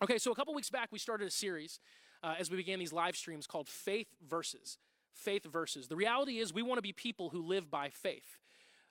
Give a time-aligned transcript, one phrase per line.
[0.00, 1.80] Okay, so a couple weeks back, we started a series
[2.22, 4.78] uh, as we began these live streams called Faith Versus.
[5.12, 5.88] Faith Versus.
[5.88, 8.38] The reality is, we want to be people who live by faith.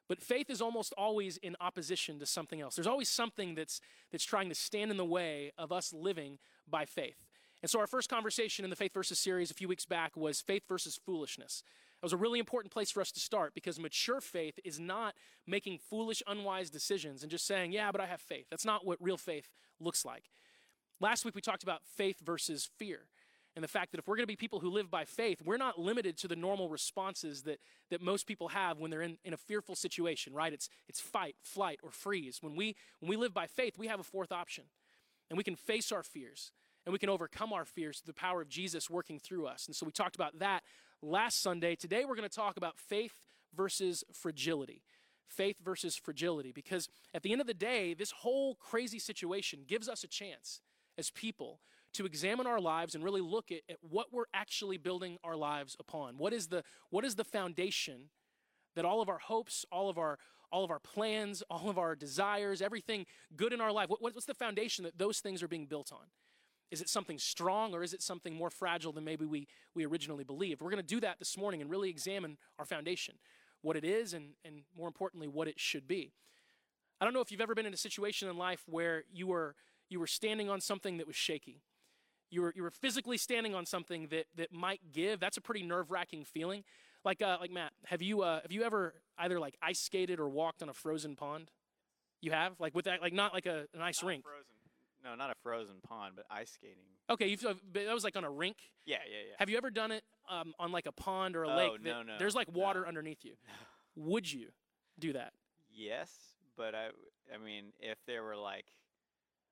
[0.09, 2.75] But faith is almost always in opposition to something else.
[2.75, 3.79] There's always something that's,
[4.11, 6.39] that's trying to stand in the way of us living
[6.69, 7.25] by faith.
[7.61, 10.41] And so, our first conversation in the Faith Versus series a few weeks back was
[10.41, 11.63] faith versus foolishness.
[12.01, 15.15] That was a really important place for us to start because mature faith is not
[15.47, 18.47] making foolish, unwise decisions and just saying, yeah, but I have faith.
[18.51, 19.49] That's not what real faith
[19.79, 20.25] looks like.
[20.99, 23.01] Last week we talked about faith versus fear
[23.55, 25.57] and the fact that if we're going to be people who live by faith, we're
[25.57, 29.33] not limited to the normal responses that, that most people have when they're in, in
[29.33, 30.53] a fearful situation, right?
[30.53, 32.37] It's, it's fight, flight, or freeze.
[32.41, 34.65] When we, when we live by faith, we have a fourth option.
[35.29, 36.51] And we can face our fears
[36.85, 39.65] and we can overcome our fears through the power of Jesus working through us.
[39.65, 40.61] And so we talked about that
[41.01, 41.75] last Sunday.
[41.75, 43.23] Today we're going to talk about faith
[43.55, 44.83] versus fragility.
[45.27, 46.51] Faith versus fragility.
[46.51, 50.61] Because at the end of the day, this whole crazy situation gives us a chance
[50.97, 51.59] as people
[51.93, 55.75] to examine our lives and really look at, at what we're actually building our lives
[55.79, 56.17] upon.
[56.17, 58.09] What is the, what is the foundation
[58.75, 60.19] that all of our hopes, all of our,
[60.51, 64.25] all of our plans, all of our desires, everything good in our life, what, what's
[64.25, 66.05] the foundation that those things are being built on?
[66.69, 70.25] Is it something strong or is it something more fragile than maybe we, we originally
[70.25, 70.61] believed?
[70.61, 73.15] We're going to do that this morning and really examine our foundation,
[73.61, 76.11] what it is, and, and more importantly, what it should be.
[76.99, 79.55] I don't know if you've ever been in a situation in life where you were,
[79.89, 81.61] you were standing on something that was shaky.
[82.29, 85.19] You were, you were physically standing on something that, that might give.
[85.19, 86.63] That's a pretty nerve wracking feeling.
[87.05, 90.27] Like, uh, like Matt, have you, uh, have you ever either like ice skated or
[90.27, 91.51] walked on a frozen pond?
[92.21, 92.59] You have?
[92.59, 94.23] Like with that, like not like a, an ice Not rink.
[94.23, 94.43] Frozen.
[95.03, 96.83] No, not a frozen pond, but ice skating.
[97.09, 98.57] Okay, you've, uh, that was like on a rink.
[98.85, 99.35] Yeah, yeah, yeah.
[99.39, 101.83] Have you ever done it um, on like a pond or a Oh, lake?
[101.83, 102.87] that no, no, There's like water no.
[102.87, 103.33] underneath you.
[103.95, 104.47] Would you
[104.99, 105.31] do that?
[105.71, 106.09] yes,
[106.57, 106.87] but I,
[107.33, 108.65] I mean, if there were like,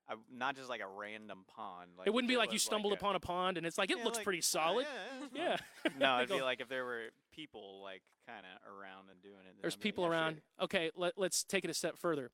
[0.08, 1.92] I, not just like a random pond.
[1.98, 3.98] Like it wouldn't be like you stumbled a- upon a pond and it's like it
[3.98, 4.86] Yeah, looks like, pretty solid.
[5.34, 5.92] yeah, yeah, Yeah.
[6.00, 9.56] no, it'd be like if there were people like kind of around and doing it.
[9.62, 10.42] There's I'd like, people "Yeah, sure." around.
[10.62, 12.30] Okay, let, let's take it a step further.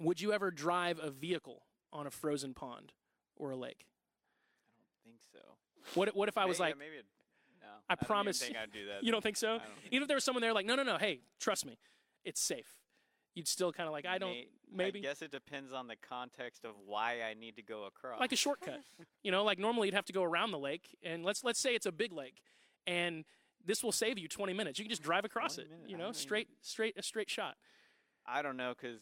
[0.00, 1.62] Would you ever drive a vehicle
[1.92, 2.92] on a frozen pond
[3.36, 3.86] or a lake?
[4.76, 5.56] I don't think so.
[5.98, 6.96] What if- what if I was May- yeah, like, maybe.
[6.96, 7.06] It,
[7.62, 9.04] no, I don't promise- think I'd do that.
[9.04, 9.58] you don't think so?
[9.58, 11.78] Don't think Even if there was someone there like, no, no, no, hey, trust me,
[12.24, 12.79] it's safe.
[13.34, 15.96] You'd still kind of like, I don't, May- maybe I guess it depends on the
[15.96, 18.18] context of why I need to go across.
[18.20, 18.80] like a shortcut.
[19.22, 21.74] you know, like normally you'd have to go around the lake, and let's let's say
[21.74, 22.42] it's a big lake,
[22.86, 23.24] and
[23.64, 24.78] this will save you 20 minutes.
[24.78, 25.68] You can just drive across it.
[25.86, 27.54] You know, straight straight a straight shot.
[28.26, 28.98] I don't know, cause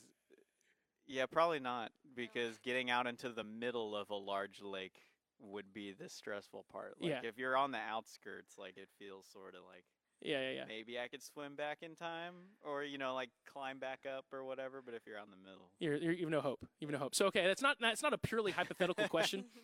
[1.07, 5.01] yeah, probably not, because getting out into the middle of a large lake
[5.41, 6.97] would be the stressful part.
[7.01, 7.21] Like Yeah.
[7.23, 9.85] if you're on the outskirts, like it feels sort of like
[10.21, 10.65] Yeah, yeah, yeah.
[10.67, 12.35] maybe I could swim back in time,
[12.65, 14.83] or you know, like climb back up or whatever.
[14.85, 16.67] But if you're out in the middle, You're, you're, you have no hope.
[16.81, 17.15] You have no hope.
[17.15, 19.45] So okay, that's not that's not a purely hypothetical question.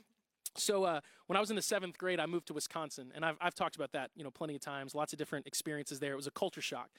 [0.57, 3.37] So uh, when I was in the seventh grade, I moved to Wisconsin, and I've
[3.41, 4.95] I've talked about that you know plenty of times.
[4.95, 6.13] Lots of different experiences there.
[6.13, 6.91] It was a culture shock,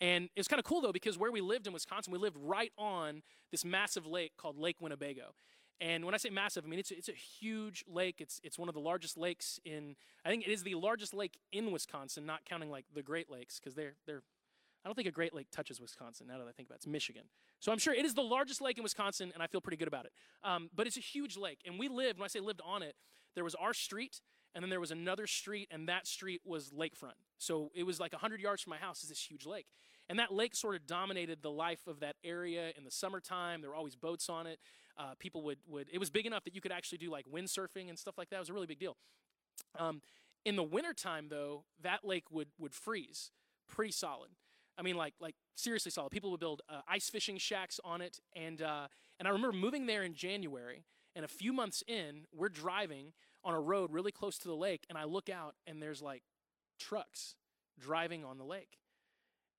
[0.00, 2.38] and it was kind of cool though because where we lived in Wisconsin, we lived
[2.40, 5.34] right on this massive lake called Lake Winnebago.
[5.80, 8.16] And when I say massive, I mean it's it's a huge lake.
[8.20, 9.96] It's it's one of the largest lakes in.
[10.24, 13.58] I think it is the largest lake in Wisconsin, not counting like the Great Lakes
[13.58, 14.22] because they're they're.
[14.84, 16.26] I don't think a Great Lake touches Wisconsin.
[16.26, 17.22] Now that I think about it, it's Michigan.
[17.58, 19.88] So I'm sure it is the largest lake in Wisconsin, and I feel pretty good
[19.88, 20.12] about it.
[20.42, 22.18] Um, but it's a huge lake, and we lived.
[22.18, 22.94] When I say lived on it,
[23.34, 24.20] there was our street,
[24.54, 27.16] and then there was another street, and that street was lakefront.
[27.38, 29.66] So it was like 100 yards from my house is this huge lake,
[30.08, 33.62] and that lake sort of dominated the life of that area in the summertime.
[33.62, 34.58] There were always boats on it.
[34.96, 35.88] Uh, people would would.
[35.92, 38.36] It was big enough that you could actually do like windsurfing and stuff like that.
[38.36, 38.96] It was a really big deal.
[39.78, 40.00] Um,
[40.44, 43.30] in the wintertime, though, that lake would would freeze
[43.68, 44.30] pretty solid.
[44.76, 46.10] I mean, like like seriously solid.
[46.10, 48.88] People would build uh, ice fishing shacks on it, and uh,
[49.18, 50.84] and I remember moving there in January.
[51.16, 53.12] And a few months in, we're driving
[53.44, 56.24] on a road really close to the lake, and I look out, and there's like
[56.80, 57.36] trucks
[57.78, 58.78] driving on the lake.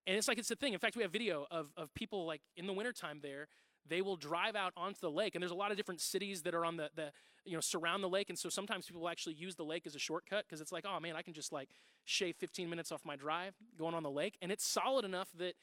[0.08, 0.74] And it's like it's a thing.
[0.74, 3.48] In fact, we have video of, of people like in the wintertime there.
[3.88, 6.56] They will drive out onto the lake, and there's a lot of different cities that
[6.56, 7.12] are on the, the
[7.46, 10.00] you know surround the lake, and so sometimes people actually use the lake as a
[10.00, 11.70] shortcut because it's like, oh man, I can just like
[12.04, 15.56] shave 15 minutes off my drive going on the lake, and it's solid enough that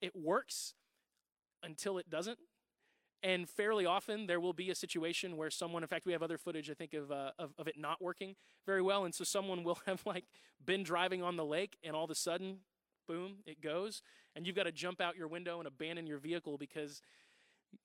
[0.00, 0.74] it works
[1.62, 2.38] until it doesn't.
[3.22, 6.38] And fairly often there will be a situation where someone, in fact, we have other
[6.38, 8.34] footage, I think, of, uh, of, of it not working
[8.64, 9.04] very well.
[9.04, 10.24] And so someone will have like
[10.64, 12.58] been driving on the lake and all of a sudden,
[13.06, 14.02] boom, it goes.
[14.34, 17.02] And you've got to jump out your window and abandon your vehicle because,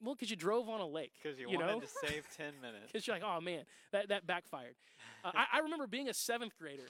[0.01, 1.13] well, because you drove on a lake.
[1.21, 1.79] because you, you wanted know?
[1.79, 2.91] to save ten minutes.
[2.91, 4.75] Because you're like, oh man, that, that backfired.
[5.23, 6.87] Uh, I, I remember being a seventh grader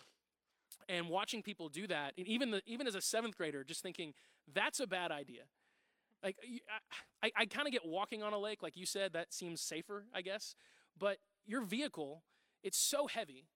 [0.88, 4.14] and watching people do that, and even the, even as a seventh grader, just thinking
[4.54, 5.44] that's a bad idea.
[6.24, 6.38] Like
[7.22, 9.62] I, I, I kind of get walking on a lake, like you said, that seems
[9.62, 10.56] safer, I guess.
[10.98, 12.24] But your vehicle,
[12.64, 13.48] it's so heavy,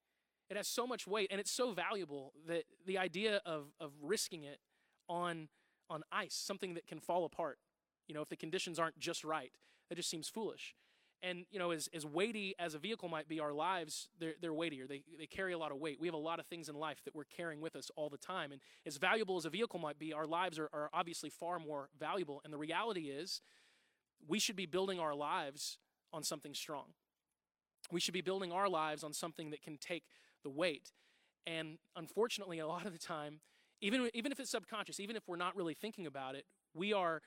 [0.50, 4.44] it has so much weight, and it's so valuable that the idea of, of risking
[4.44, 4.59] it
[5.07, 5.47] on,
[5.89, 7.57] on ice, something that can fall apart,
[8.09, 9.53] you know, if the conditions aren't just right,
[9.88, 10.75] that just seems foolish.
[11.21, 14.53] And, you know, as, as weighty as a vehicle might be, our lives, they're, they're
[14.53, 14.88] weightier.
[14.88, 16.00] They, they carry a lot of weight.
[16.00, 18.17] We have a lot of things in life that we're carrying with us all the
[18.17, 18.51] time.
[18.51, 21.89] And as valuable as a vehicle might be, our lives are, are obviously far more
[22.00, 22.41] valuable.
[22.44, 23.41] And the reality is,
[24.27, 25.77] we should be building our lives
[26.11, 26.85] on something strong.
[27.91, 30.03] We should be building our lives on something that can take
[30.44, 30.91] the weight.
[31.45, 33.41] And unfortunately, a lot of the time,
[33.81, 37.21] even, even if it's subconscious, even if we're not really thinking about it, we are,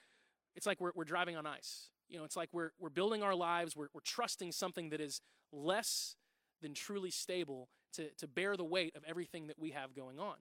[0.54, 1.88] it's like we're, we're driving on ice.
[2.08, 5.20] You know, it's like we're, we're building our lives, we're, we're trusting something that is
[5.52, 6.16] less
[6.60, 10.36] than truly stable to, to bear the weight of everything that we have going on.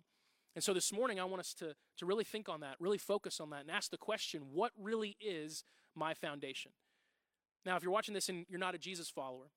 [0.55, 3.39] And so this morning, I want us to, to really think on that, really focus
[3.39, 5.63] on that, and ask the question what really is
[5.95, 6.71] my foundation?
[7.65, 9.51] Now, if you're watching this and you're not a Jesus follower,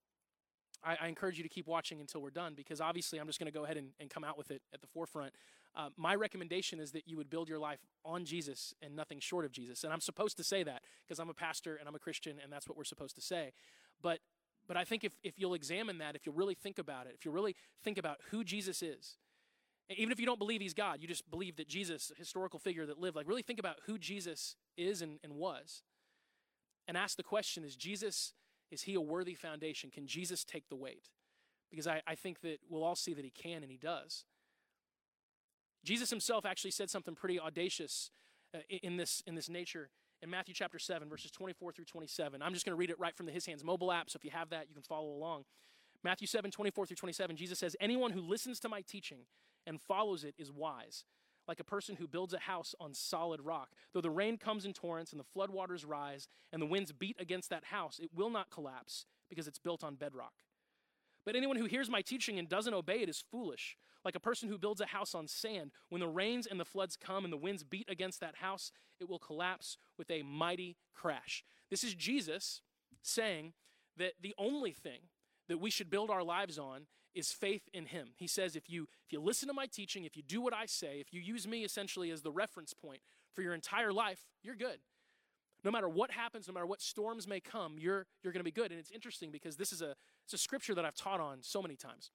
[0.85, 3.51] I, I encourage you to keep watching until we're done because obviously I'm just going
[3.51, 5.33] to go ahead and, and, come out with it at the forefront.
[5.77, 9.45] Uh, my recommendation is that you would build your life on Jesus and nothing short
[9.45, 9.83] of Jesus.
[9.83, 12.53] And I'm supposed to say that because I'm a pastor and I'm a Christian and
[12.53, 13.53] that's what we're supposed to say.
[14.01, 14.21] But
[14.67, 17.25] but I think if, if you'll examine that, if you'll really think about it, if
[17.25, 19.19] you'll really think about who Jesus is,
[19.91, 22.87] even if you don't believe he's God, you just believe that Jesus, a historical figure
[22.87, 25.83] that lived, like really think about who Jesus is and, and was.
[26.89, 28.33] And ask the question is Jesus,
[28.71, 29.91] is he a worthy foundation?
[29.91, 31.11] Can Jesus take the weight?
[31.71, 34.25] Because I, I think that we'll all see that he can and he does.
[35.85, 38.11] Jesus himself actually said something pretty audacious
[38.55, 39.91] uh, in, this, in this nature
[40.23, 42.43] in Matthew chapter 7, verses 24 through 27.
[42.43, 44.25] I'm just going to read it right from the His Hands mobile app, so if
[44.25, 45.45] you have that, you can follow along.
[46.03, 49.21] Matthew 7, 24 through 27, Jesus says, Anyone who listens to my teaching
[49.67, 51.05] and follows it is wise,
[51.47, 53.69] like a person who builds a house on solid rock.
[53.93, 57.51] Though the rain comes in torrents and the floodwaters rise and the winds beat against
[57.51, 60.33] that house, it will not collapse because it's built on bedrock.
[61.25, 64.49] But anyone who hears my teaching and doesn't obey it is foolish, like a person
[64.49, 65.71] who builds a house on sand.
[65.89, 69.09] When the rains and the floods come and the winds beat against that house, it
[69.09, 71.45] will collapse with a mighty crash.
[71.71, 72.61] This is Jesus
[73.03, 73.55] saying
[73.97, 75.01] that the only thing
[75.49, 78.09] that we should build our lives on is faith in him.
[78.17, 80.67] He says if you if you listen to my teaching, if you do what I
[80.67, 83.01] say, if you use me essentially as the reference point
[83.35, 84.79] for your entire life, you're good.
[85.65, 88.53] No matter what happens, no matter what storms may come, you're you're going to be
[88.53, 88.71] good.
[88.71, 89.95] And it's interesting because this is a
[90.25, 92.11] it's a scripture that I've taught on so many times.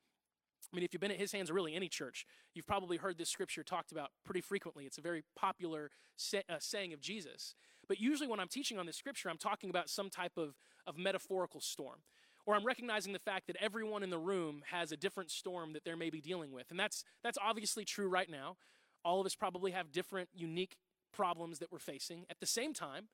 [0.72, 3.18] I mean, if you've been at his hands, or really any church, you've probably heard
[3.18, 4.86] this scripture talked about pretty frequently.
[4.86, 7.56] It's a very popular say, uh, saying of Jesus.
[7.88, 10.56] But usually, when I'm teaching on this scripture, I'm talking about some type of,
[10.86, 12.00] of metaphorical storm.
[12.46, 15.84] Or I'm recognizing the fact that everyone in the room has a different storm that
[15.84, 16.70] they're maybe dealing with.
[16.70, 18.58] And that's, that's obviously true right now.
[19.04, 20.78] All of us probably have different, unique
[21.12, 22.26] problems that we're facing.
[22.30, 23.08] At the same time,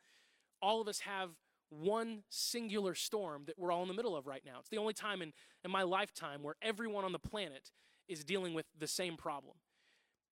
[0.61, 1.31] all of us have
[1.69, 4.57] one singular storm that we're all in the middle of right now.
[4.59, 7.71] It's the only time in, in my lifetime where everyone on the planet
[8.07, 9.55] is dealing with the same problem.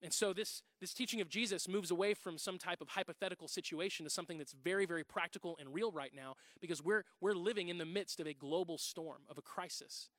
[0.01, 4.03] And so this, this teaching of Jesus moves away from some type of hypothetical situation
[4.03, 7.77] to something that's very, very practical and real right now because we're, we're living in
[7.77, 10.09] the midst of a global storm, of a crisis.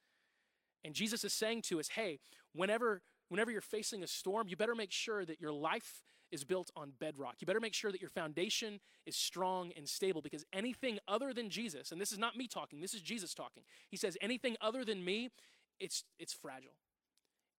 [0.84, 2.18] And Jesus is saying to us, hey,
[2.54, 6.02] whenever, whenever you're facing a storm, you better make sure that your life
[6.34, 7.36] is built on bedrock.
[7.38, 11.48] You better make sure that your foundation is strong and stable because anything other than
[11.48, 13.62] Jesus, and this is not me talking, this is Jesus talking.
[13.88, 15.30] He says, anything other than me,
[15.78, 16.74] it's, it's fragile.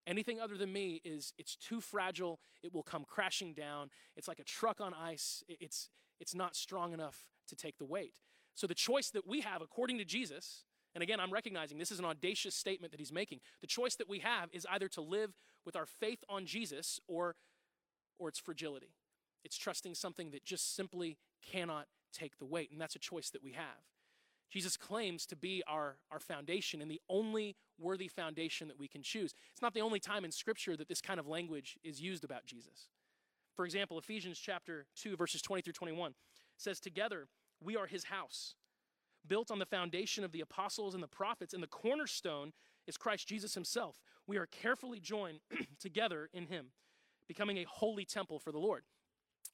[0.06, 2.38] Anything other than me is it's too fragile.
[2.62, 3.90] It will come crashing down.
[4.16, 5.42] It's like a truck on ice.
[5.48, 8.20] It's it's not strong enough to take the weight.
[8.54, 10.62] So the choice that we have according to Jesus,
[10.94, 13.40] and again I'm recognizing this is an audacious statement that he's making.
[13.60, 15.32] The choice that we have is either to live
[15.64, 17.34] with our faith on Jesus or
[18.18, 18.94] or it's fragility.
[19.44, 21.18] It's trusting something that just simply
[21.52, 23.84] cannot take the weight, and that's a choice that we have.
[24.50, 29.02] Jesus claims to be our, our foundation and the only worthy foundation that we can
[29.02, 29.34] choose.
[29.52, 32.46] It's not the only time in Scripture that this kind of language is used about
[32.46, 32.88] Jesus.
[33.54, 36.14] For example, Ephesians chapter 2, verses 20 through 21
[36.56, 37.26] says, Together
[37.62, 38.54] we are his house,
[39.26, 42.52] built on the foundation of the apostles and the prophets, and the cornerstone
[42.86, 44.00] is Christ Jesus himself.
[44.26, 45.40] We are carefully joined
[45.80, 46.66] together in him,
[47.28, 48.84] becoming a holy temple for the Lord.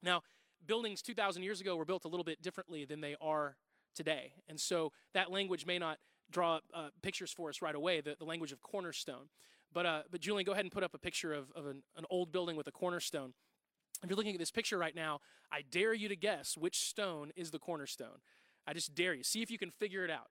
[0.02, 0.22] Now,
[0.66, 3.56] buildings 2,000 years ago were built a little bit differently than they are
[3.94, 4.32] today.
[4.48, 5.98] And so that language may not
[6.30, 9.28] draw uh, pictures for us right away, the, the language of cornerstone.
[9.72, 12.04] But, uh, but Julian, go ahead and put up a picture of, of an, an
[12.10, 13.34] old building with a cornerstone.
[14.02, 17.30] If you're looking at this picture right now, I dare you to guess which stone
[17.36, 18.20] is the cornerstone.
[18.66, 19.22] I just dare you.
[19.22, 20.28] See if you can figure it out.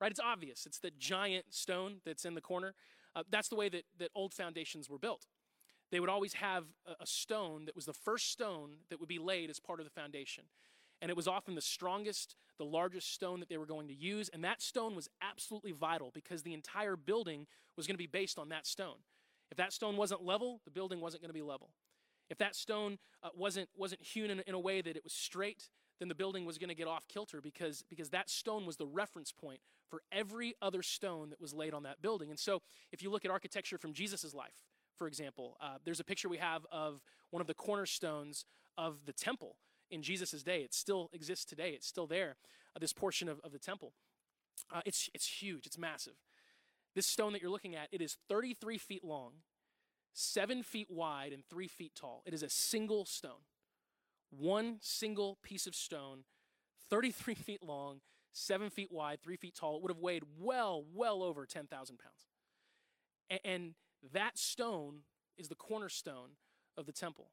[0.00, 0.10] Right?
[0.10, 0.66] It's obvious.
[0.66, 2.74] It's the giant stone that's in the corner.
[3.14, 5.26] Uh, that's the way that, that old foundations were built.
[5.92, 9.50] They would always have a, stone that was the first stone that would be laid
[9.50, 10.44] as part of the foundation.
[11.02, 14.30] and it was often the strongest, the largest stone that they were going to use.
[14.32, 17.46] And that stone was absolutely vital because the entire building
[17.76, 18.98] was going to be based on that stone.
[19.50, 21.70] If that stone wasn't level, the building wasn't going to be level.
[22.30, 25.68] If that stone uh, wasn't, wasn't hewn in, in a way that it was straight,
[25.98, 28.86] then the building was going to get off kilter because, because that stone was the
[28.86, 32.30] reference point for every other stone that was laid on that building.
[32.30, 34.62] And so, if you look at architecture from Jesus' life,
[35.02, 38.44] for example, uh, there's a picture we have of one of the cornerstones
[38.78, 39.56] of the temple
[39.90, 40.60] in Jesus' day.
[40.60, 42.36] It still exists today, it's still there,
[42.76, 43.94] uh, this portion of, of the temple.
[44.72, 46.12] Uh, it's, it's huge, it's massive.
[46.94, 49.32] This stone that you're looking at, it is 33 feet long,
[50.12, 52.22] 7 feet wide, and 3 feet tall.
[52.24, 53.42] It is a single stone.
[54.30, 56.22] One single piece of stone,
[56.90, 58.02] 33 feet long,
[58.34, 59.78] 7 feet wide, 3 feet tall.
[59.78, 62.28] It would have weighed well, well over 10,000 pounds.
[63.44, 63.74] And
[64.12, 65.00] that stone
[65.36, 66.30] is the cornerstone
[66.76, 67.30] of the temple.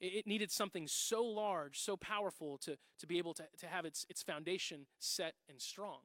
[0.00, 4.04] It needed something so large, so powerful to, to be able to, to have its,
[4.10, 6.00] its foundation set and strong.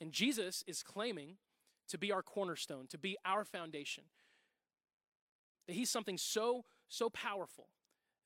[0.00, 1.36] And Jesus is claiming
[1.88, 4.04] to be our cornerstone, to be our foundation.
[5.66, 7.68] That he's something so, so powerful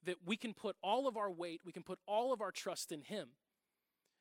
[0.04, 2.92] that we can put all of our weight, we can put all of our trust
[2.92, 3.28] in him.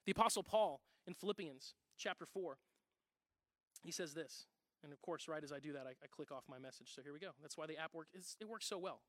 [0.06, 2.58] The Apostle Paul in Philippians chapter 4,
[3.84, 4.48] he says this.
[4.84, 6.94] And of course, right as I do that, I, I click off my message.
[6.94, 7.30] So here we go.
[7.42, 8.36] That's why the app works.
[8.40, 9.02] It works so well.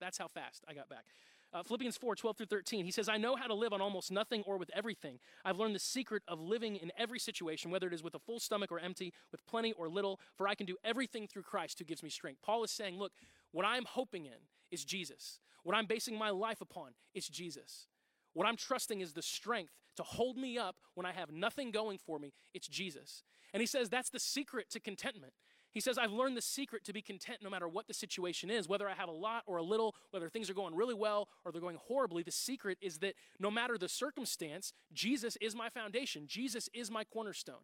[0.00, 1.04] That's how fast I got back.
[1.52, 2.84] Uh, Philippians 4 12 through 13.
[2.84, 5.18] He says, I know how to live on almost nothing or with everything.
[5.44, 8.38] I've learned the secret of living in every situation, whether it is with a full
[8.38, 11.84] stomach or empty, with plenty or little, for I can do everything through Christ who
[11.84, 12.40] gives me strength.
[12.42, 13.12] Paul is saying, Look,
[13.52, 14.38] what I'm hoping in
[14.70, 15.40] is Jesus.
[15.64, 17.88] What I'm basing my life upon is Jesus.
[18.32, 21.98] What I'm trusting is the strength to hold me up when I have nothing going
[21.98, 22.32] for me.
[22.54, 23.22] It's Jesus.
[23.52, 25.32] And he says that's the secret to contentment.
[25.72, 28.68] He says, I've learned the secret to be content no matter what the situation is,
[28.68, 31.52] whether I have a lot or a little, whether things are going really well or
[31.52, 32.24] they're going horribly.
[32.24, 37.04] The secret is that no matter the circumstance, Jesus is my foundation, Jesus is my
[37.04, 37.62] cornerstone.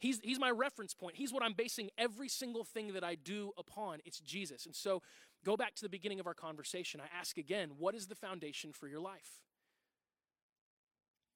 [0.00, 1.16] He's, he's my reference point.
[1.16, 3.98] He's what I'm basing every single thing that I do upon.
[4.04, 4.64] It's Jesus.
[4.64, 5.02] And so
[5.44, 7.00] go back to the beginning of our conversation.
[7.00, 9.40] I ask again, what is the foundation for your life?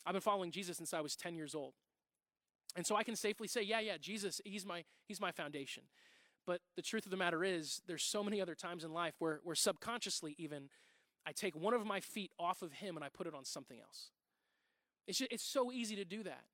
[0.04, 1.74] I've been following Jesus since I was 10 years old.
[2.76, 5.84] And so I can safely say, yeah, yeah, Jesus, he's my, he's my foundation.
[6.46, 9.40] But the truth of the matter is, there's so many other times in life where,
[9.44, 10.70] where subconsciously, even,
[11.26, 13.78] I take one of my feet off of him and I put it on something
[13.78, 14.10] else.
[15.06, 16.44] It's, just, it's so easy to do that.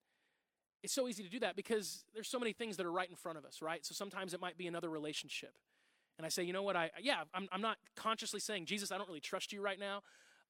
[0.83, 3.17] It's so easy to do that because there's so many things that are right in
[3.17, 3.85] front of us, right?
[3.85, 5.55] So sometimes it might be another relationship.
[6.19, 6.77] And I say, you know what?
[6.77, 10.03] I yeah, I'm, I'm not consciously saying, Jesus, I don't really trust you right now.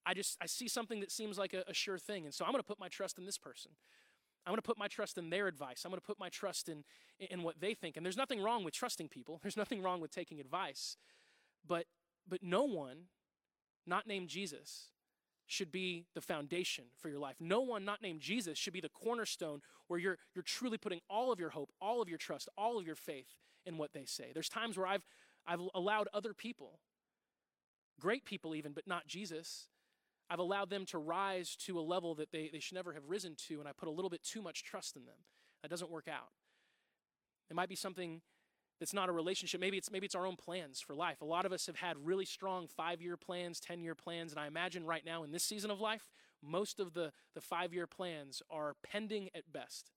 [0.07, 2.53] I just I see something that seems like a, a sure thing, and so I'm
[2.53, 3.73] going to put my trust in this person.
[4.47, 5.83] I'm going to put my trust in their advice.
[5.85, 6.83] I'm going to put my trust in,
[7.19, 7.99] in what they think.
[7.99, 10.97] And there's nothing wrong with trusting people, there's nothing wrong with taking advice.
[11.67, 11.85] But,
[12.27, 13.09] but no one,
[13.87, 14.87] not named Jesus,
[15.47, 17.37] should be the foundation for your life.
[17.41, 21.33] No one not named Jesus should be the cornerstone where you're, you're truly putting all
[21.33, 23.35] of your hope, all of your trust, all of your faith
[23.67, 24.31] in what they say.
[24.33, 25.05] There's times where I've,
[25.47, 26.81] I've allowed other people,
[28.01, 29.69] great people even, but not Jesus,
[30.31, 33.35] I've allowed them to rise to a level that they, they should never have risen
[33.49, 35.17] to, and I put a little bit too much trust in them.
[35.63, 36.31] That doesn't work out.
[37.51, 38.21] It might be something
[38.79, 39.61] that's not a relationship.
[39.61, 41.21] Maybe it's maybe it's our own plans for life.
[41.21, 44.85] A lot of us have had really strong five-year plans, ten-year plans, and I imagine
[44.85, 46.11] right now in this season of life,
[46.43, 49.91] most of the, the five-year plans are pending at best.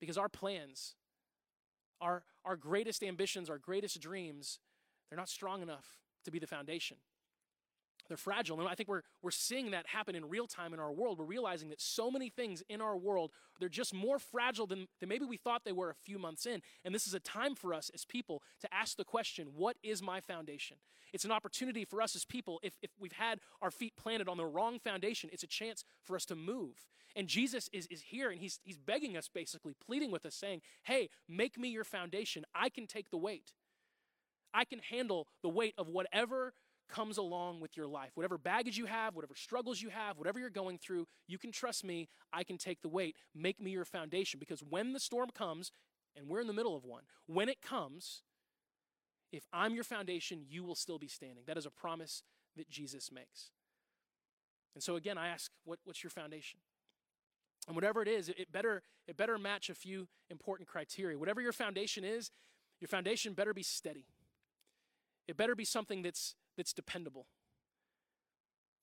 [0.00, 0.96] Because our plans,
[2.00, 4.58] our our greatest ambitions, our greatest dreams,
[5.08, 6.96] they're not strong enough to be the foundation.
[8.08, 8.60] They're fragile.
[8.60, 11.18] And I think we're, we're seeing that happen in real time in our world.
[11.18, 15.08] We're realizing that so many things in our world, they're just more fragile than, than
[15.08, 16.60] maybe we thought they were a few months in.
[16.84, 20.02] And this is a time for us as people to ask the question, what is
[20.02, 20.76] my foundation?
[21.12, 24.36] It's an opportunity for us as people, if, if we've had our feet planted on
[24.36, 26.86] the wrong foundation, it's a chance for us to move.
[27.16, 30.62] And Jesus is, is here and he's, he's begging us, basically, pleading with us, saying,
[30.82, 32.44] hey, make me your foundation.
[32.54, 33.52] I can take the weight.
[34.52, 36.52] I can handle the weight of whatever
[36.88, 38.10] comes along with your life.
[38.14, 41.84] Whatever baggage you have, whatever struggles you have, whatever you're going through, you can trust
[41.84, 42.08] me.
[42.32, 43.16] I can take the weight.
[43.34, 44.38] Make me your foundation.
[44.38, 45.72] Because when the storm comes,
[46.16, 48.22] and we're in the middle of one, when it comes,
[49.32, 51.44] if I'm your foundation, you will still be standing.
[51.46, 52.22] That is a promise
[52.56, 53.50] that Jesus makes.
[54.74, 56.60] And so again, I ask, what, what's your foundation?
[57.66, 61.18] And whatever it is, it better, it better match a few important criteria.
[61.18, 62.30] Whatever your foundation is,
[62.80, 64.06] your foundation better be steady.
[65.26, 67.26] It better be something that's that's dependable.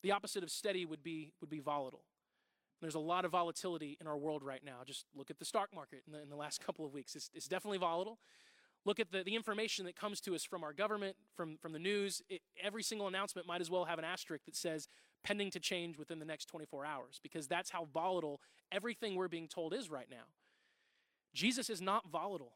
[0.04, 2.04] The opposite of steady would be, would be volatile.
[2.82, 4.78] There's a lot of volatility in our world right now.
[4.86, 7.16] Just look at the stock market in the, in the last couple of weeks.
[7.16, 8.18] It's, it's, definitely volatile.
[8.86, 11.80] Look at the, the information that comes to us from our government, from, from the
[11.80, 12.24] news.
[12.30, 14.88] It, every single announcement might as well have an asterisk that says,
[15.24, 19.48] pending to change within the next 24 hours because that's how volatile everything we're being
[19.48, 20.26] told is right now.
[21.34, 22.54] Jesus is not volatile,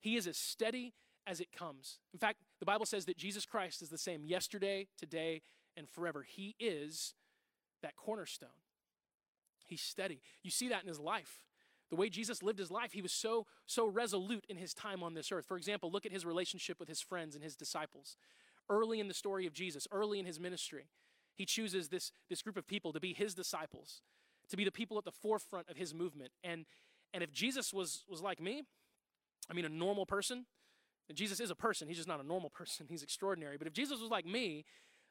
[0.00, 0.94] He is as steady
[1.26, 1.98] as it comes.
[2.12, 5.42] In fact, the Bible says that Jesus Christ is the same yesterday, today,
[5.76, 6.22] and forever.
[6.22, 7.14] He is
[7.82, 8.48] that cornerstone.
[9.66, 10.20] He's steady.
[10.42, 11.42] You see that in his life.
[11.90, 15.14] The way Jesus lived his life, he was so so resolute in his time on
[15.14, 15.46] this earth.
[15.46, 18.16] For example, look at his relationship with his friends and his disciples.
[18.68, 20.88] Early in the story of Jesus, early in his ministry,
[21.36, 24.02] he chooses this this group of people to be his disciples,
[24.48, 26.32] to be the people at the forefront of his movement.
[26.42, 26.66] And
[27.14, 28.64] and if Jesus was was like me,
[29.48, 30.46] I mean a normal person,
[31.14, 32.86] Jesus is a person, he's just not a normal person.
[32.90, 33.56] He's extraordinary.
[33.56, 34.64] But if Jesus was like me,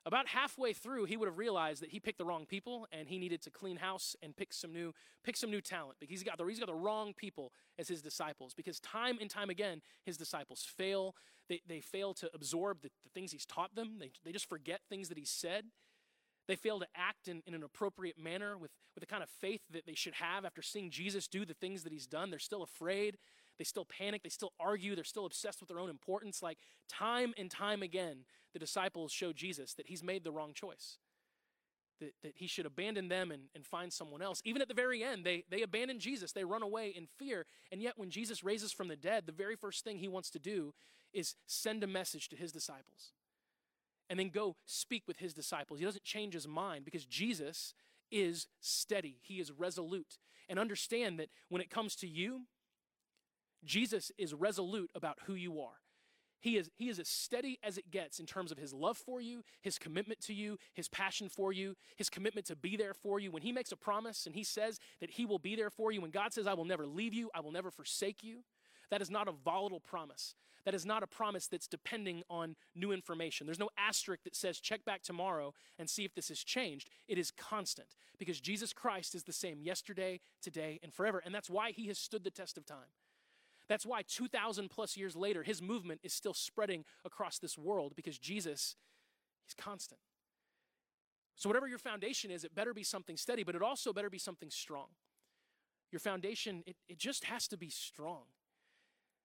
[0.05, 3.17] about halfway through he would have realized that he picked the wrong people and he
[3.17, 5.97] needed to clean house and pick some new pick some new talent.
[5.99, 8.53] Because he's got the, he's got the wrong people as his disciples.
[8.53, 11.15] Because time and time again his disciples fail.
[11.47, 13.97] They, they fail to absorb the, the things he's taught them.
[13.99, 15.65] They, they just forget things that he said.
[16.47, 19.61] They fail to act in, in an appropriate manner with, with the kind of faith
[19.71, 22.29] that they should have after seeing jesus do the things that he's done.
[22.29, 23.17] They're still afraid
[23.57, 24.23] they still panic.
[24.23, 24.95] They still argue.
[24.95, 26.41] They're still obsessed with their own importance.
[26.41, 26.57] Like
[26.89, 30.97] time and time again, the disciples show Jesus that he's made the wrong choice,
[31.99, 34.41] that, that he should abandon them and, and find someone else.
[34.45, 36.31] Even at the very end, they, they abandon Jesus.
[36.31, 37.45] They run away in fear.
[37.71, 40.39] And yet, when Jesus raises from the dead, the very first thing he wants to
[40.39, 40.73] do
[41.13, 43.13] is send a message to his disciples
[44.09, 45.79] and then go speak with his disciples.
[45.79, 47.73] He doesn't change his mind because Jesus
[48.11, 50.17] is steady, he is resolute.
[50.47, 52.41] And understand that when it comes to you,
[53.65, 55.79] Jesus is resolute about who you are.
[56.39, 59.19] He is, he is as steady as it gets in terms of his love for
[59.19, 63.19] you, his commitment to you, his passion for you, his commitment to be there for
[63.19, 63.31] you.
[63.31, 66.01] When he makes a promise and he says that he will be there for you,
[66.01, 68.43] when God says, I will never leave you, I will never forsake you,
[68.91, 70.35] that is not a volatile promise.
[70.65, 73.45] That is not a promise that's depending on new information.
[73.45, 76.89] There's no asterisk that says, check back tomorrow and see if this has changed.
[77.07, 81.21] It is constant because Jesus Christ is the same yesterday, today, and forever.
[81.23, 82.89] And that's why he has stood the test of time.
[83.67, 88.17] That's why 2,000 plus years later, his movement is still spreading across this world because
[88.17, 88.75] Jesus,
[89.45, 89.99] he's constant.
[91.35, 94.19] So, whatever your foundation is, it better be something steady, but it also better be
[94.19, 94.87] something strong.
[95.91, 98.23] Your foundation, it, it just has to be strong.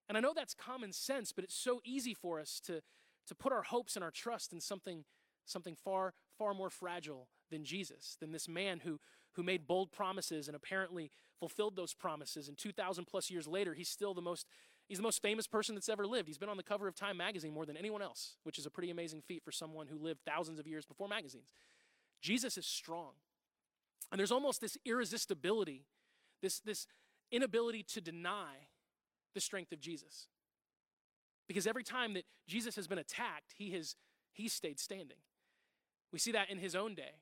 [0.09, 2.81] And I know that's common sense, but it's so easy for us to,
[3.27, 5.05] to put our hopes and our trust in something,
[5.45, 8.99] something far, far more fragile than Jesus, than this man who,
[9.33, 12.47] who made bold promises and apparently fulfilled those promises.
[12.47, 14.45] And 2,000 plus years later, he's still the most,
[14.87, 16.27] he's the most famous person that's ever lived.
[16.27, 18.69] He's been on the cover of Time magazine more than anyone else, which is a
[18.69, 21.49] pretty amazing feat for someone who lived thousands of years before magazines.
[22.21, 23.11] Jesus is strong.
[24.11, 25.85] And there's almost this irresistibility,
[26.41, 26.85] this, this
[27.31, 28.67] inability to deny
[29.33, 30.27] the strength of Jesus.
[31.47, 33.95] Because every time that Jesus has been attacked, he has
[34.33, 35.17] he's stayed standing.
[36.11, 37.21] We see that in his own day.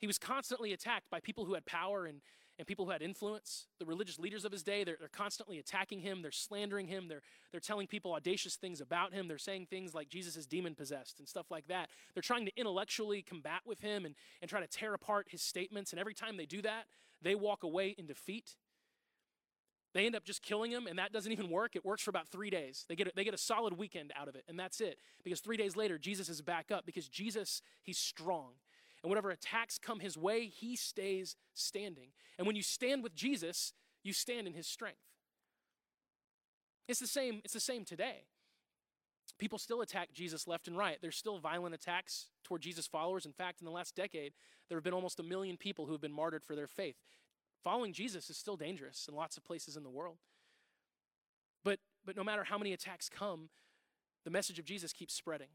[0.00, 2.20] He was constantly attacked by people who had power and,
[2.58, 3.66] and people who had influence.
[3.78, 7.22] The religious leaders of his day, they're, they're constantly attacking him, they're slandering him, they're,
[7.52, 11.18] they're telling people audacious things about him, they're saying things like Jesus is demon possessed
[11.18, 11.90] and stuff like that.
[12.14, 15.92] They're trying to intellectually combat with him and, and try to tear apart his statements.
[15.92, 16.84] And every time they do that,
[17.22, 18.56] they walk away in defeat.
[19.92, 21.74] They end up just killing him, and that doesn't even work.
[21.74, 22.86] It works for about three days.
[22.88, 24.98] They get a, they get a solid weekend out of it, and that's it.
[25.24, 28.52] Because three days later, Jesus is back up because Jesus, he's strong.
[29.02, 32.08] And whatever attacks come his way, he stays standing.
[32.38, 34.98] And when you stand with Jesus, you stand in his strength.
[36.88, 38.24] It's the same, it's the same today.
[39.38, 40.98] People still attack Jesus left and right.
[41.00, 43.24] There's still violent attacks toward Jesus' followers.
[43.24, 44.34] In fact, in the last decade,
[44.68, 46.96] there have been almost a million people who have been martyred for their faith.
[47.62, 50.18] Following Jesus is still dangerous in lots of places in the world.
[51.64, 53.48] But, but no matter how many attacks come,
[54.24, 55.48] the message of Jesus keeps spreading.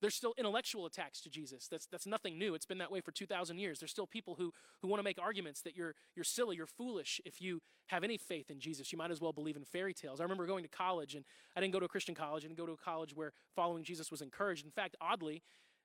[0.00, 1.68] There's still intellectual attacks to Jesus.
[1.68, 2.54] That's, that's nothing new.
[2.54, 3.80] It's been that way for 2,000 years.
[3.80, 7.20] There's still people who, who want to make arguments that you're, you're silly, you're foolish.
[7.24, 10.20] If you have any faith in Jesus, you might as well believe in fairy tales.
[10.20, 12.44] I remember going to college, and I didn't go to a Christian college.
[12.44, 14.64] I didn't go to a college where following Jesus was encouraged.
[14.64, 15.42] In fact, oddly,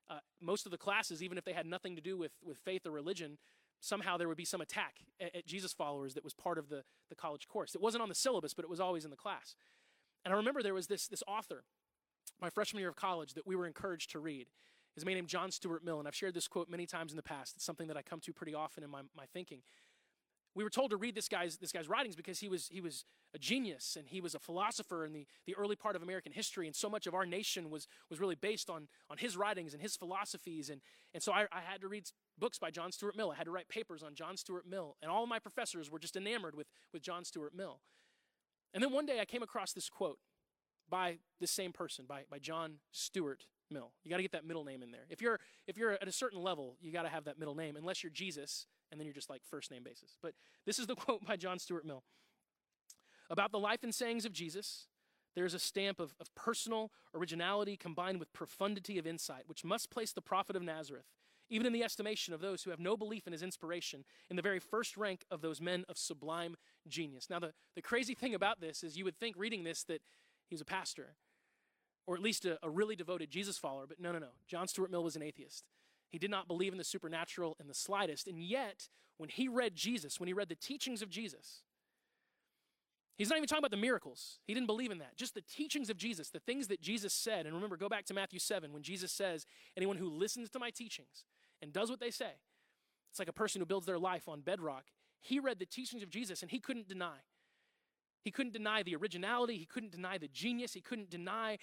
[0.09, 2.85] uh, most of the classes, even if they had nothing to do with, with faith
[2.85, 3.37] or religion,
[3.81, 6.83] somehow there would be some attack at, at Jesus followers that was part of the,
[7.09, 7.75] the college course.
[7.75, 9.55] It wasn't on the syllabus, but it was always in the class.
[10.23, 11.63] And I remember there was this, this author
[12.41, 14.47] my freshman year of college that we were encouraged to read
[14.95, 15.99] is a man named John Stuart Mill.
[15.99, 17.55] And I've shared this quote many times in the past.
[17.55, 19.59] It's something that I come to pretty often in my, my thinking.
[20.53, 23.03] We were told to read this guy's, this guy's writings because he was, he was
[23.33, 26.65] a genius and he was a philosopher in the, the early part of American history.
[26.65, 29.81] And so much of our nation was, was really based on, on his writings and
[29.81, 30.69] his philosophies.
[30.69, 30.79] And,
[31.13, 33.31] and so I, I had to read books by John Stuart Mill.
[33.31, 34.95] I had to write papers on John Stuart Mill.
[35.01, 37.81] And all of my professors were just enamored with, with John Stuart Mill.
[38.73, 40.19] And then one day I came across this quote
[40.89, 43.91] by the same person, by, by John Stuart Mill.
[44.03, 45.05] You got to get that middle name in there.
[45.09, 47.75] If you're if you're at a certain level, you got to have that middle name
[47.75, 50.17] unless you're Jesus and then you're just like first name basis.
[50.21, 50.33] But
[50.65, 52.03] this is the quote by John Stuart Mill.
[53.29, 54.87] About the life and sayings of Jesus,
[55.35, 59.89] there is a stamp of, of personal originality combined with profundity of insight, which must
[59.89, 61.05] place the prophet of Nazareth,
[61.49, 64.41] even in the estimation of those who have no belief in his inspiration, in the
[64.41, 66.55] very first rank of those men of sublime
[66.87, 67.29] genius.
[67.29, 70.01] Now, the, the crazy thing about this is you would think reading this that
[70.49, 71.15] he's a pastor,
[72.07, 74.31] or at least a, a really devoted Jesus follower, but no, no, no.
[74.47, 75.65] John Stuart Mill was an atheist.
[76.09, 78.27] He did not believe in the supernatural in the slightest.
[78.27, 81.63] And yet, when he read Jesus, when he read the teachings of Jesus,
[83.17, 84.39] He's not even talking about the miracles.
[84.45, 85.15] He didn't believe in that.
[85.15, 87.45] Just the teachings of Jesus, the things that Jesus said.
[87.45, 89.45] And remember, go back to Matthew 7 when Jesus says,
[89.77, 91.23] Anyone who listens to my teachings
[91.61, 92.33] and does what they say,
[93.09, 94.87] it's like a person who builds their life on bedrock.
[95.21, 97.19] He read the teachings of Jesus and he couldn't deny.
[98.25, 99.55] He couldn't deny the originality.
[99.55, 100.73] He couldn't deny the genius.
[100.73, 101.59] He couldn't deny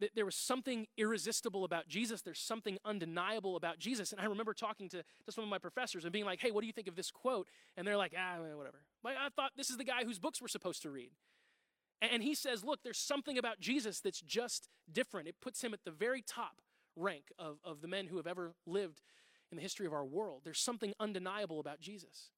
[0.00, 2.22] that there was something irresistible about Jesus.
[2.22, 4.12] There's something undeniable about Jesus.
[4.12, 6.62] And I remember talking to, to some of my professors and being like, hey, what
[6.62, 7.46] do you think of this quote?
[7.76, 8.80] And they're like, ah, whatever.
[9.02, 11.10] But I thought this is the guy whose books we're supposed to read.
[12.00, 15.28] And he says, look, there's something about Jesus that's just different.
[15.28, 16.62] It puts him at the very top
[16.96, 19.02] rank of, of the men who have ever lived
[19.50, 20.40] in the history of our world.
[20.44, 22.30] There's something undeniable about Jesus.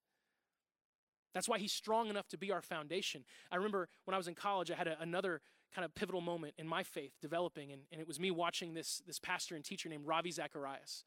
[1.35, 3.25] That's why he's strong enough to be our foundation.
[3.51, 5.40] I remember when I was in college, I had a, another
[5.75, 9.03] kind of pivotal moment in my faith developing, and, and it was me watching this,
[9.07, 11.05] this pastor and teacher named Ravi Zacharias.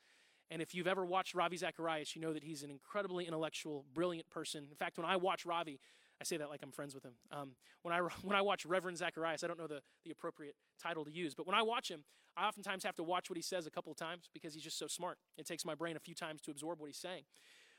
[0.50, 4.30] And if you've ever watched Ravi Zacharias, you know that he's an incredibly intellectual, brilliant
[4.30, 4.68] person.
[4.70, 5.80] In fact, when I watch Ravi,
[6.22, 7.14] I say that like I'm friends with him.
[7.32, 11.06] Um, when, I, when I watch Reverend Zacharias, I don't know the, the appropriate title
[11.06, 12.04] to use, but when I watch him,
[12.36, 14.80] I oftentimes have to watch what he says a couple of times because he's just
[14.80, 15.18] so smart.
[15.38, 17.24] It takes my brain a few times to absorb what he's saying.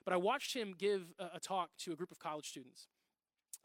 [0.04, 2.88] But I watched him give a, a talk to a group of college students.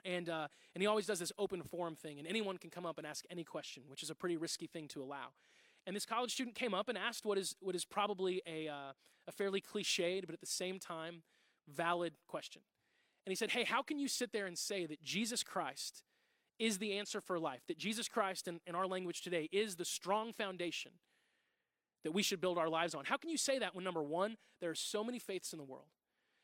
[0.05, 2.97] And, uh, and he always does this open forum thing, and anyone can come up
[2.97, 5.33] and ask any question, which is a pretty risky thing to allow.
[5.85, 8.93] And this college student came up and asked what is, what is probably a, uh,
[9.27, 11.23] a fairly cliched, but at the same time,
[11.67, 12.61] valid question.
[13.25, 16.03] And he said, Hey, how can you sit there and say that Jesus Christ
[16.57, 17.61] is the answer for life?
[17.67, 20.91] That Jesus Christ, in, in our language today, is the strong foundation
[22.03, 23.05] that we should build our lives on?
[23.05, 25.65] How can you say that when, number one, there are so many faiths in the
[25.65, 25.89] world?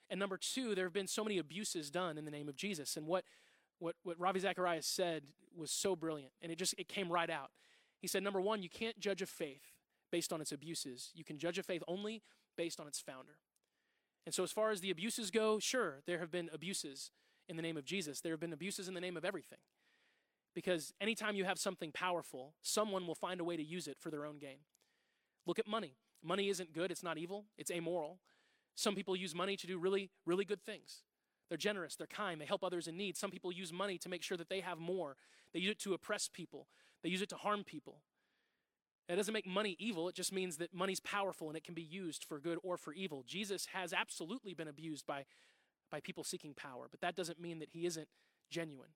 [0.09, 2.95] And number two, there have been so many abuses done in the name of Jesus.
[2.97, 3.23] And what
[3.79, 5.23] what, what Ravi Zacharias said
[5.55, 7.51] was so brilliant, and it just it came right out.
[7.99, 9.73] He said, number one, you can't judge a faith
[10.11, 11.11] based on its abuses.
[11.13, 12.21] You can judge a faith only
[12.57, 13.37] based on its founder.
[14.25, 17.11] And so, as far as the abuses go, sure, there have been abuses
[17.47, 18.21] in the name of Jesus.
[18.21, 19.59] There have been abuses in the name of everything.
[20.53, 24.09] Because anytime you have something powerful, someone will find a way to use it for
[24.09, 24.59] their own gain.
[25.45, 25.95] Look at money.
[26.23, 28.19] Money isn't good, it's not evil, it's amoral.
[28.75, 31.03] Some people use money to do really, really good things.
[31.49, 33.17] They're generous, they're kind, they help others in need.
[33.17, 35.15] Some people use money to make sure that they have more.
[35.53, 36.67] They use it to oppress people,
[37.03, 38.01] they use it to harm people.
[39.07, 41.83] That doesn't make money evil, it just means that money's powerful and it can be
[41.83, 43.23] used for good or for evil.
[43.27, 45.25] Jesus has absolutely been abused by,
[45.91, 48.07] by people seeking power, but that doesn't mean that he isn't
[48.49, 48.89] genuine.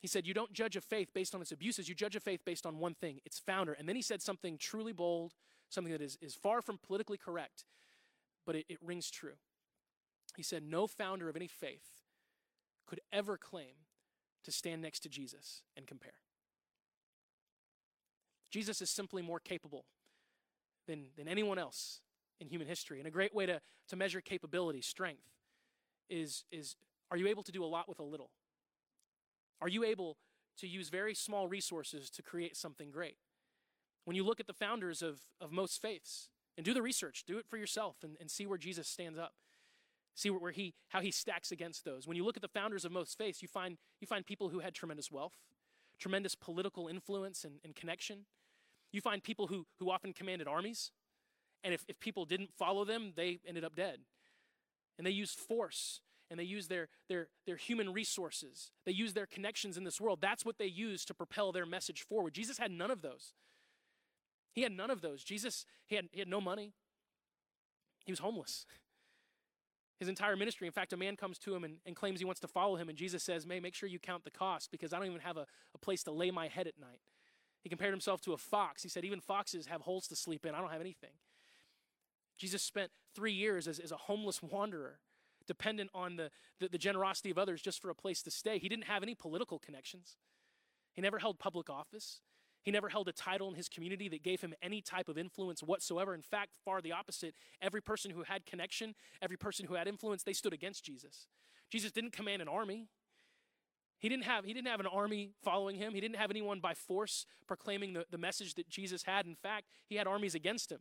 [0.00, 2.40] He said, You don't judge a faith based on its abuses, you judge a faith
[2.44, 3.72] based on one thing its founder.
[3.72, 5.32] And then he said something truly bold,
[5.70, 7.64] something that is, is far from politically correct,
[8.46, 9.36] but it, it rings true.
[10.36, 12.02] He said, No founder of any faith
[12.86, 13.86] could ever claim
[14.44, 16.18] to stand next to Jesus and compare.
[18.50, 19.86] Jesus is simply more capable
[20.86, 22.00] than, than anyone else
[22.40, 22.98] in human history.
[22.98, 25.22] And a great way to, to measure capability, strength,
[26.08, 26.76] is, is
[27.10, 28.30] are you able to do a lot with a little?
[29.60, 30.18] Are you able
[30.58, 33.16] to use very small resources to create something great?
[34.04, 37.38] When you look at the founders of, of most faiths, and do the research, do
[37.38, 39.34] it for yourself, and, and see where Jesus stands up.
[40.16, 42.06] See where, he, how he stacks against those.
[42.06, 44.60] When you look at the founders of most faiths, you find, you find people who
[44.60, 45.34] had tremendous wealth,
[45.98, 48.26] tremendous political influence and, and connection.
[48.92, 50.92] You find people who, who often commanded armies,
[51.64, 54.00] and if, if people didn't follow them, they ended up dead.
[54.98, 58.70] And they used force and they use their, their, their human resources.
[58.86, 60.20] They use their connections in this world.
[60.20, 62.34] That's what they use to propel their message forward.
[62.34, 63.34] Jesus had none of those.
[64.54, 65.22] He had none of those.
[65.24, 66.72] Jesus, he had, he had no money.
[68.06, 68.66] He was homeless
[69.98, 70.66] his entire ministry.
[70.66, 72.88] In fact, a man comes to him and, and claims he wants to follow him,
[72.88, 75.36] and Jesus says, May, make sure you count the cost because I don't even have
[75.36, 77.00] a, a place to lay my head at night.
[77.62, 78.82] He compared himself to a fox.
[78.82, 80.54] He said, Even foxes have holes to sleep in.
[80.54, 81.14] I don't have anything.
[82.36, 84.98] Jesus spent three years as, as a homeless wanderer,
[85.46, 88.58] dependent on the, the, the generosity of others just for a place to stay.
[88.58, 90.16] He didn't have any political connections,
[90.92, 92.20] he never held public office.
[92.64, 95.62] He never held a title in his community that gave him any type of influence
[95.62, 96.14] whatsoever.
[96.14, 97.34] In fact, far the opposite.
[97.60, 101.26] Every person who had connection, every person who had influence, they stood against Jesus.
[101.70, 102.88] Jesus didn't command an army.
[103.98, 105.92] He didn't have, he didn't have an army following him.
[105.94, 109.26] He didn't have anyone by force proclaiming the, the message that Jesus had.
[109.26, 110.80] In fact, he had armies against him.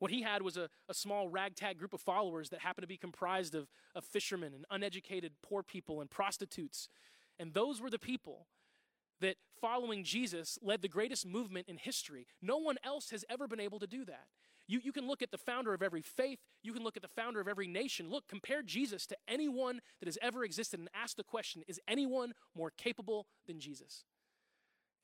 [0.00, 2.96] What he had was a, a small ragtag group of followers that happened to be
[2.96, 6.88] comprised of, of fishermen and uneducated poor people and prostitutes.
[7.38, 8.46] And those were the people
[9.20, 12.26] that following Jesus led the greatest movement in history.
[12.40, 14.26] No one else has ever been able to do that.
[14.66, 17.08] You, you can look at the founder of every faith, you can look at the
[17.08, 18.08] founder of every nation.
[18.08, 22.34] Look, compare Jesus to anyone that has ever existed and ask the question is anyone
[22.54, 24.04] more capable than Jesus?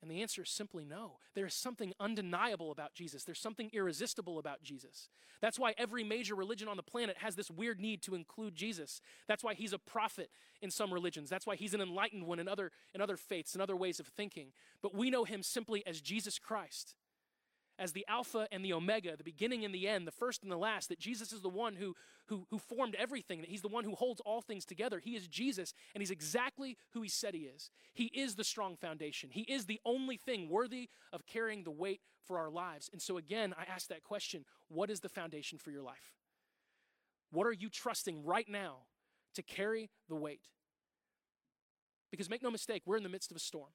[0.01, 1.13] And the answer is simply no.
[1.33, 3.23] There is something undeniable about Jesus.
[3.23, 5.09] There's something irresistible about Jesus.
[5.41, 9.01] That's why every major religion on the planet has this weird need to include Jesus.
[9.27, 10.29] That's why he's a prophet
[10.61, 11.29] in some religions.
[11.29, 14.07] That's why he's an enlightened one in other, in other faiths and other ways of
[14.07, 14.49] thinking.
[14.83, 16.95] But we know him simply as Jesus Christ
[17.79, 20.57] as the Alpha and the Omega, the beginning and the end, the first and the
[20.57, 21.95] last, that Jesus is the one who,
[22.27, 24.99] who, who formed everything, that He's the one who holds all things together.
[24.99, 27.69] He is Jesus, and He's exactly who He said He is.
[27.93, 29.29] He is the strong foundation.
[29.31, 32.89] He is the only thing worthy of carrying the weight for our lives.
[32.91, 36.13] And so, again, I ask that question what is the foundation for your life?
[37.31, 38.77] What are you trusting right now
[39.35, 40.41] to carry the weight?
[42.09, 43.69] Because make no mistake, we're in the midst of a storm.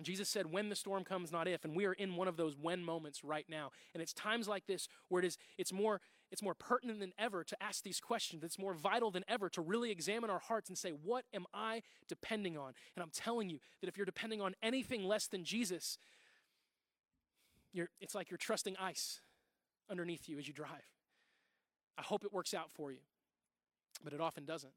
[0.00, 1.64] Jesus said, when the storm comes, not if.
[1.64, 3.70] And we are in one of those when moments right now.
[3.92, 6.00] And it's times like this where it is, it's more,
[6.30, 8.42] it's more pertinent than ever to ask these questions.
[8.42, 11.82] It's more vital than ever to really examine our hearts and say, what am I
[12.08, 12.72] depending on?
[12.96, 15.98] And I'm telling you that if you're depending on anything less than Jesus,
[17.74, 19.20] you're, it's like you're trusting ice
[19.90, 20.88] underneath you as you drive.
[21.98, 23.00] I hope it works out for you,
[24.02, 24.72] but it often doesn't.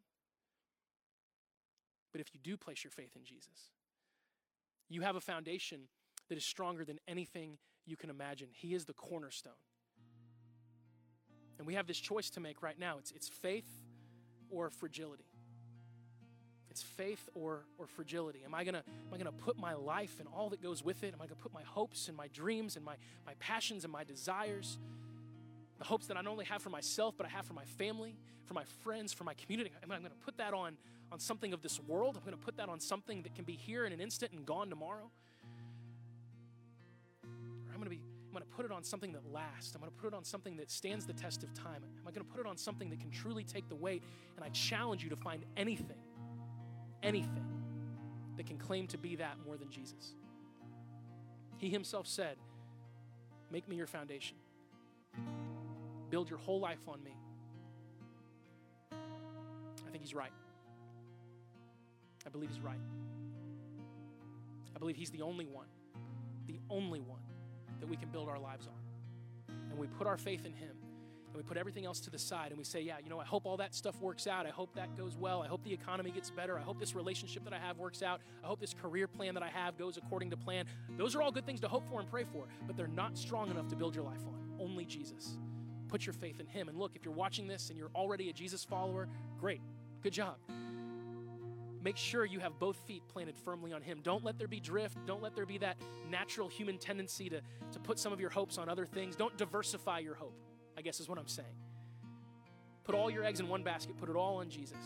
[2.11, 3.71] But if you do place your faith in Jesus,
[4.89, 5.81] you have a foundation
[6.29, 8.47] that is stronger than anything you can imagine.
[8.51, 9.53] He is the cornerstone.
[11.57, 13.69] And we have this choice to make right now it's, it's faith
[14.49, 15.25] or fragility.
[16.69, 18.41] It's faith or, or fragility.
[18.43, 21.13] Am I gonna am I gonna put my life and all that goes with it?
[21.13, 22.95] Am I gonna put my hopes and my dreams and my,
[23.25, 24.77] my passions and my desires?
[25.77, 28.17] The hopes that I not only have for myself, but I have for my family,
[28.43, 29.71] for my friends, for my community.
[29.83, 30.75] Am I gonna put that on
[31.15, 32.17] on something of this world.
[32.17, 34.45] I'm going to put that on something that can be here in an instant and
[34.45, 35.09] gone tomorrow.
[37.23, 37.29] Or
[37.73, 39.73] I'm going to be I'm going to put it on something that lasts.
[39.75, 41.77] I'm going to put it on something that stands the test of time.
[41.77, 44.03] Am I going to put it on something that can truly take the weight?
[44.35, 45.95] And I challenge you to find anything,
[47.01, 47.45] anything
[48.35, 50.15] that can claim to be that more than Jesus.
[51.55, 52.35] He himself said,
[53.51, 54.35] Make me your foundation.
[56.09, 57.15] Build your whole life on me.
[58.91, 60.33] I think he's right.
[62.25, 62.79] I believe he's right.
[64.75, 65.67] I believe he's the only one,
[66.47, 67.21] the only one
[67.79, 69.55] that we can build our lives on.
[69.69, 70.75] And we put our faith in him
[71.27, 73.25] and we put everything else to the side and we say, yeah, you know, I
[73.25, 74.45] hope all that stuff works out.
[74.45, 75.43] I hope that goes well.
[75.43, 76.57] I hope the economy gets better.
[76.57, 78.21] I hope this relationship that I have works out.
[78.43, 80.65] I hope this career plan that I have goes according to plan.
[80.97, 83.51] Those are all good things to hope for and pray for, but they're not strong
[83.51, 84.35] enough to build your life on.
[84.59, 85.37] Only Jesus.
[85.87, 86.69] Put your faith in him.
[86.69, 89.07] And look, if you're watching this and you're already a Jesus follower,
[89.39, 89.61] great.
[90.01, 90.37] Good job
[91.85, 93.99] make sure you have both feet planted firmly on Him.
[94.03, 94.97] Don't let there be drift.
[95.05, 95.77] Don't let there be that
[96.09, 99.15] natural human tendency to, to put some of your hopes on other things.
[99.15, 100.35] Don't diversify your hope,
[100.75, 101.55] I guess is what I'm saying.
[102.83, 104.77] Put all your eggs in one basket, put it all on Jesus.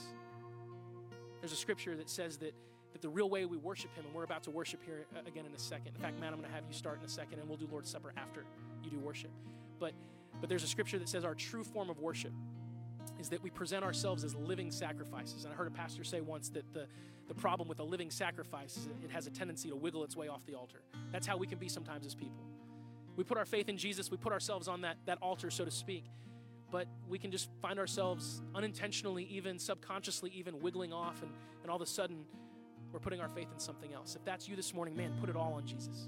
[1.39, 2.53] There's a scripture that says that,
[2.91, 5.45] that the real way we worship Him, and we're about to worship here uh, again
[5.45, 5.95] in a second.
[5.95, 7.67] In fact, man, I'm going to have you start in a second, and we'll do
[7.71, 8.43] Lord's Supper after
[8.83, 9.31] you do worship.
[9.79, 9.93] But,
[10.41, 12.33] but there's a scripture that says our true form of worship
[13.19, 15.43] is that we present ourselves as living sacrifices.
[15.43, 16.87] And I heard a pastor say once that the,
[17.27, 20.27] the problem with a living sacrifice is it has a tendency to wiggle its way
[20.27, 20.81] off the altar.
[21.11, 22.43] That's how we can be sometimes as people.
[23.15, 25.71] We put our faith in Jesus, we put ourselves on that, that altar, so to
[25.71, 26.05] speak,
[26.71, 31.75] but we can just find ourselves unintentionally, even subconsciously, even wiggling off, and, and all
[31.75, 32.23] of a sudden
[32.93, 34.15] we're putting our faith in something else.
[34.15, 36.07] If that's you this morning, man, put it all on Jesus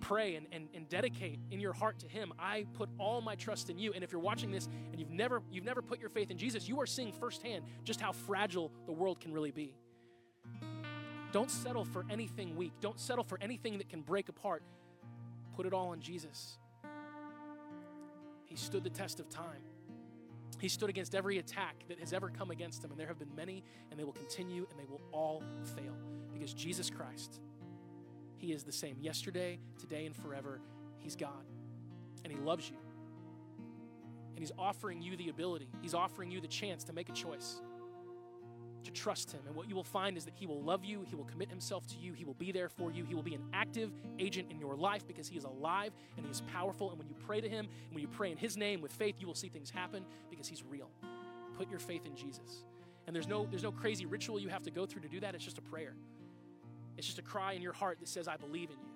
[0.00, 3.70] pray and, and, and dedicate in your heart to him i put all my trust
[3.70, 3.92] in you.
[3.92, 6.68] And if you're watching this and you've never you've never put your faith in jesus
[6.68, 9.74] you are seeing firsthand just how fragile the world can really be.
[11.32, 12.72] Don't settle for anything weak.
[12.80, 14.64] Don't settle for anything that can break apart.
[15.54, 16.58] Put it all on jesus.
[18.46, 19.62] He stood the test of time.
[20.60, 23.34] He stood against every attack that has ever come against him and there have been
[23.34, 25.42] many and they will continue and they will all
[25.76, 25.94] fail
[26.32, 27.40] because jesus christ
[28.40, 30.60] he is the same yesterday, today, and forever.
[30.98, 31.44] He's God.
[32.24, 32.76] And He loves you.
[34.30, 37.60] And He's offering you the ability, He's offering you the chance to make a choice,
[38.84, 39.40] to trust Him.
[39.46, 41.86] And what you will find is that He will love you, He will commit Himself
[41.88, 44.58] to you, He will be there for you, He will be an active agent in
[44.58, 46.88] your life because He is alive and He is powerful.
[46.88, 49.16] And when you pray to Him, and when you pray in His name with faith,
[49.18, 50.88] you will see things happen because He's real.
[51.58, 52.64] Put your faith in Jesus.
[53.06, 55.34] And there's no, there's no crazy ritual you have to go through to do that.
[55.34, 55.94] It's just a prayer.
[56.96, 58.90] It's just a cry in your heart that says, I believe in you.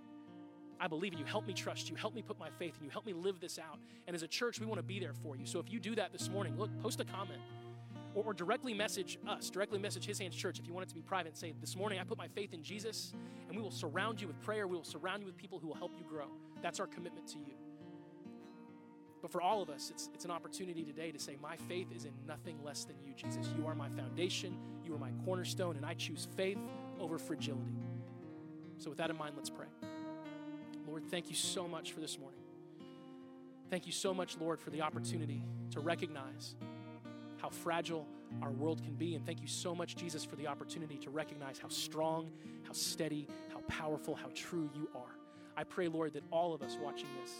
[0.80, 1.24] I believe in you.
[1.24, 1.96] Help me trust you.
[1.96, 2.90] Help me put my faith in you.
[2.90, 3.78] Help me live this out.
[4.06, 5.46] And as a church, we want to be there for you.
[5.46, 7.40] So if you do that this morning, look, post a comment
[8.14, 10.94] or, or directly message us, directly message His Hands Church if you want it to
[10.94, 13.12] be private say, This morning I put my faith in Jesus,
[13.48, 14.66] and we will surround you with prayer.
[14.66, 16.26] We will surround you with people who will help you grow.
[16.62, 17.54] That's our commitment to you.
[19.20, 22.04] But for all of us, it's, it's an opportunity today to say, My faith is
[22.04, 23.48] in nothing less than you, Jesus.
[23.56, 26.58] You are my foundation, you are my cornerstone, and I choose faith
[27.00, 27.76] over fragility.
[28.78, 29.66] So, with that in mind, let's pray.
[30.86, 32.40] Lord, thank you so much for this morning.
[33.70, 36.54] Thank you so much, Lord, for the opportunity to recognize
[37.38, 38.06] how fragile
[38.42, 39.14] our world can be.
[39.14, 42.30] And thank you so much, Jesus, for the opportunity to recognize how strong,
[42.64, 45.16] how steady, how powerful, how true you are.
[45.56, 47.32] I pray, Lord, that all of us watching this,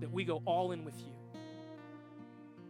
[0.00, 1.40] that we go all in with you.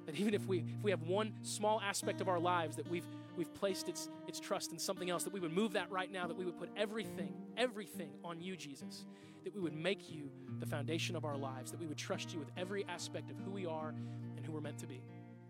[0.06, 3.04] That even if we if we have one small aspect of our lives that we've
[3.38, 6.27] we've placed its its trust in something else, that we would move that right now,
[6.27, 9.07] that we would put everything, everything on you, Jesus.
[9.44, 12.40] That we would make you the foundation of our lives, that we would trust you
[12.40, 13.94] with every aspect of who we are
[14.37, 15.01] and who we're meant to be.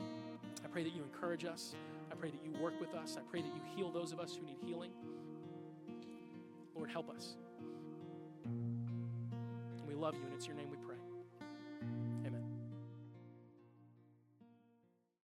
[0.00, 1.74] I pray that you encourage us.
[2.12, 3.16] I pray that you work with us.
[3.18, 4.90] I pray that you heal those of us who need healing.
[6.76, 7.34] Lord, help us.
[9.88, 10.87] We love you, and it's your name we pray.